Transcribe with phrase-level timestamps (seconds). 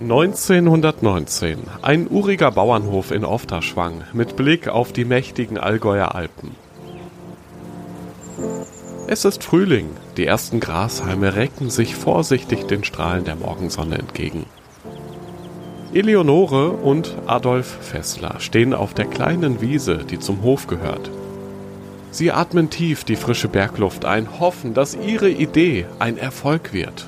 [0.00, 1.58] 1919.
[1.80, 6.56] Ein uriger Bauernhof in Ofterschwang mit Blick auf die mächtigen Allgäuer Alpen.
[9.06, 9.88] Es ist Frühling.
[10.16, 14.46] Die ersten Grashalme recken sich vorsichtig den Strahlen der Morgensonne entgegen.
[15.92, 21.08] Eleonore und Adolf Fessler stehen auf der kleinen Wiese, die zum Hof gehört.
[22.10, 27.06] Sie atmen tief die frische Bergluft ein, hoffen, dass ihre Idee ein Erfolg wird.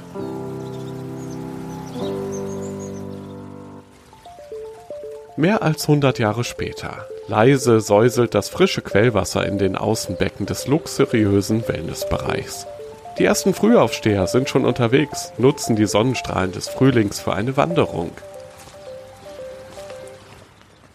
[5.38, 7.06] Mehr als 100 Jahre später.
[7.28, 12.66] Leise säuselt das frische Quellwasser in den Außenbecken des luxuriösen Wellnessbereichs.
[13.18, 18.12] Die ersten Frühaufsteher sind schon unterwegs, nutzen die Sonnenstrahlen des Frühlings für eine Wanderung.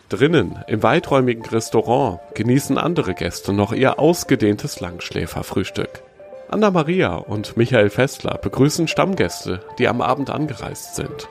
[0.10, 6.02] Drinnen, im weiträumigen Restaurant, genießen andere Gäste noch ihr ausgedehntes Langschläferfrühstück.
[6.50, 11.30] Anna Maria und Michael Fessler begrüßen Stammgäste, die am Abend angereist sind.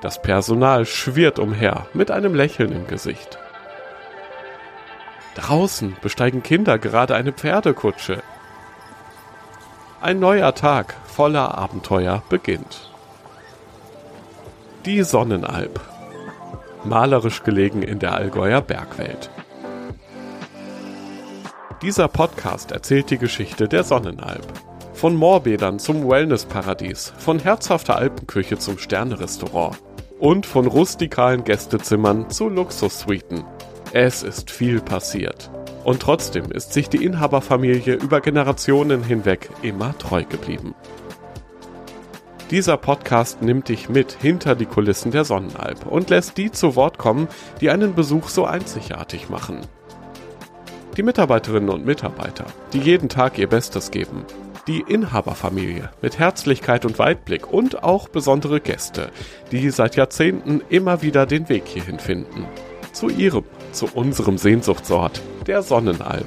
[0.00, 3.38] Das Personal schwirrt umher mit einem Lächeln im Gesicht.
[5.34, 8.22] Draußen besteigen Kinder gerade eine Pferdekutsche.
[10.00, 12.90] Ein neuer Tag voller Abenteuer beginnt.
[14.84, 15.80] Die Sonnenalb.
[16.84, 19.30] Malerisch gelegen in der Allgäuer Bergwelt.
[21.82, 24.46] Dieser Podcast erzählt die Geschichte der Sonnenalb.
[24.96, 29.76] Von Moorbädern zum Wellnessparadies, von herzhafter Alpenküche zum Sternerestaurant
[30.18, 33.44] und von rustikalen Gästezimmern zu Luxussuiten.
[33.92, 35.50] Es ist viel passiert.
[35.84, 40.74] Und trotzdem ist sich die Inhaberfamilie über Generationen hinweg immer treu geblieben.
[42.50, 46.96] Dieser Podcast nimmt dich mit hinter die Kulissen der Sonnenalb und lässt die zu Wort
[46.96, 47.28] kommen,
[47.60, 49.60] die einen Besuch so einzigartig machen.
[50.96, 54.24] Die Mitarbeiterinnen und Mitarbeiter, die jeden Tag ihr Bestes geben,
[54.66, 59.10] die Inhaberfamilie mit Herzlichkeit und Weitblick und auch besondere Gäste,
[59.52, 62.46] die seit Jahrzehnten immer wieder den Weg hierhin finden.
[62.92, 66.26] Zu ihrem, zu unserem Sehnsuchtsort, der Sonnenalb.